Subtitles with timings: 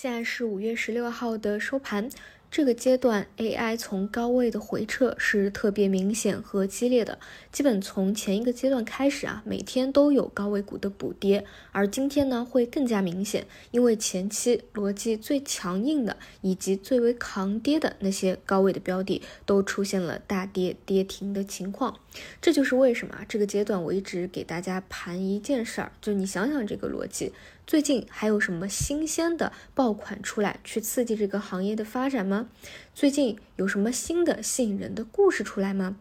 [0.00, 2.08] 现在是五月十六号的收盘。
[2.52, 7.18] 这个阶段，AI 从高位的回撤是特别明显和激烈的，
[7.50, 21.98] 基本从前一个阶段开始啊，每天都有高位股的补跌，而今天呢会更加明显，因为前期逻辑最强硬的以及最为抗跌的那些高位的标的都出现了大跌跌停的情况，
[22.40, 27.32] 这就是为什么这个阶段我一直给大家盘一件事儿，就你想想这个逻辑。
[27.68, 32.48] 最近还有什么新鲜的爆款出来，去刺激这个行业的发展吗？
[32.94, 35.98] 最近有什么新的吸引人的故事出来吗？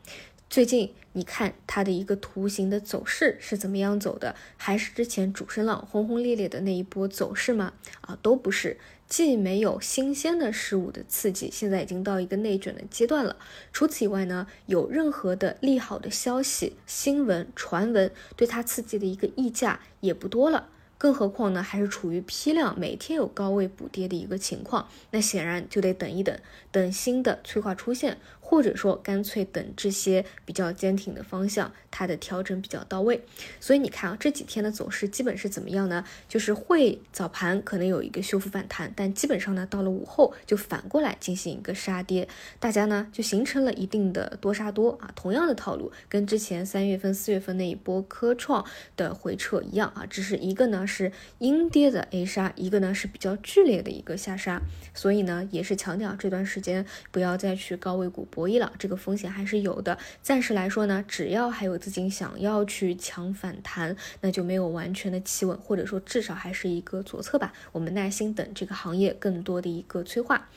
[0.50, 4.34] 最近你看它的一个图形的走势是怎么样走的？
[4.56, 7.74] 还是之前主升浪轰轰烈烈的那一波走势吗？
[8.00, 8.78] 啊，都不是，
[9.10, 13.36] 既没有新鲜的事物的刺激，现在已经到一个内卷的阶段了。
[13.74, 20.70] 除此以外呢，有任何的利好的消息、新闻、传闻对它刺激的一个溢价也不多了。
[20.98, 26.36] 更何况呢，还是处于批量每天有高位补跌的一个情况，那显然就得等一等，
[26.72, 28.18] 等新的催化出现。
[28.50, 33.22] 或者说，干脆等这些比较坚挺的方向，它的调整比较到位。
[33.60, 36.06] 所以你看啊，这几天的走势基本是怎么样呢？
[36.30, 42.26] 就是会早盘可能有一个修复反弹，但基本上呢，到了午后就反过来进行一个杀跌，
[42.58, 45.12] 大家呢就形成了一定的多杀多啊。
[45.14, 54.62] 同样的套路，跟之前三月份、四月份那一波科创的回撤一样啊，只是一个呢是阴跌的 A 杀，一个呢是比较剧烈的一个下杀。
[54.94, 58.26] 所以呢，也是强调这段时间不要再去高位股。
[58.38, 59.98] 博弈了，这个风险还是有的。
[60.22, 67.52] 暂时来说呢，只要还有资金想要去抢反弹，那就没有完全的企稳，或者说至少还是一个左侧吧。
[67.72, 70.48] 我们耐心等这个行业更多的一个催化。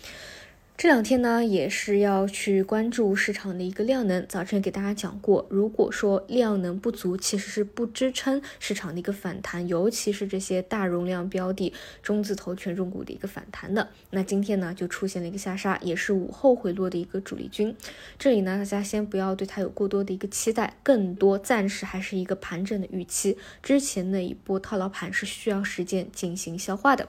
[0.82, 4.26] 这两天呢，也是要去关注市场的一个量能。
[4.26, 13.90] 早晨给大家讲过，如果说量能不足，其实是不支撑市场的一个反弹，尤其是这些大容量标的、中字头权重股的一个反弹的。
[14.08, 17.76] 那今天呢，就出现了一个下杀，也是午后回落的一个主力军。
[18.18, 23.36] 这里呢，大家先不要对它有过多的一个期待，更多暂时还是一个盘整的预期。
[23.62, 27.06] 之前那一波套牢盘是需要时间进行消化的。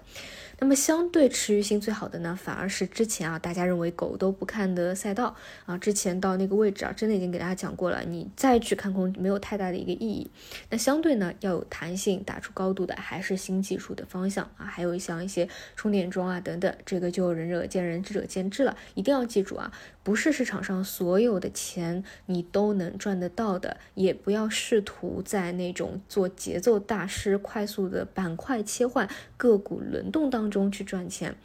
[0.59, 5.35] 那么相对持续性最好的呢，反而是之前啊，大家认为狗都不看的赛道
[5.66, 10.29] 啊，之前到那个位置啊，真的已经给大家讲过了，你再去看空没有太大的一个意义。
[10.69, 18.77] 那相对呢，要有弹性打出高度的，还是新技术的方向啊，还有像一些充电桩啊等等，这个就仁者见仁，智者见智了。
[18.94, 19.72] 一定要记住啊，
[20.03, 30.41] 不是市场上所有的钱你都能赚得到的，也不要试图在那种做节奏大师、快速的板块切换、个股轮动当。
[30.51, 31.35] 中去赚钱，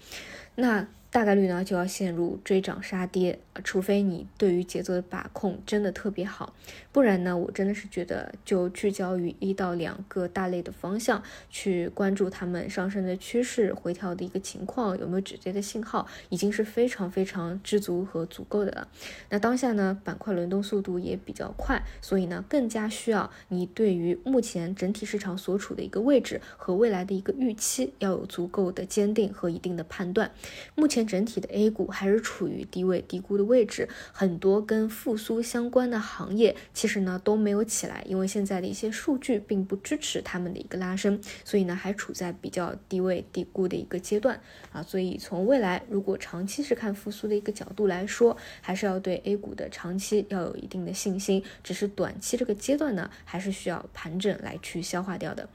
[0.56, 0.88] 那。
[1.16, 6.54] 大概率呢就要陷入追涨杀跌，除非你对于节奏的把控真的特别好，
[6.92, 18.86] 不然呢，我真的是觉得就聚焦于一到两个大类的方向去关注他们上升的趋势、回调的一个情况有没有止跌的信号，已经是非常非常知足和足够的了。
[19.30, 30.30] 那当下呢，板块轮动速度也比较快，所以呢，更加需要你对于目前整体市场所处的一个位置和未来的一个预期要有足够的坚定和一定的判断。
[30.74, 31.05] 目前。
[31.06, 44.40] 整体的 A 股还是处于低位低估的位置，很多跟复苏相关的行业其实呢都没有起来，因为现在的一些数据并不支持他们的一个拉升，所以呢还处在比较低位低估的一个阶段
[44.72, 44.82] 啊。
[44.82, 55.48] 所以从未来如果长期是看复苏的一个角度来说，还是要对 A 股的长期要有一定的信心，只是短期这个阶段呢还是需要盘整来去消化掉的。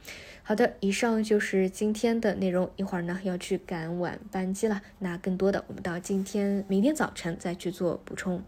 [0.43, 2.69] 好的，以上就是今天的内容。
[2.75, 8.43] 一会儿呢要去赶晚班机了，那更多的我们到今天、明天早晨再去做补充。